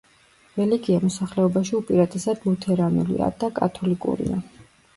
რელიგია 0.59 1.01
მოსახლეობაში 1.03 1.75
უპირატესად 1.81 2.49
ლუთერანული 2.49 3.21
და 3.45 3.53
კათოლიკურია. 3.63 4.43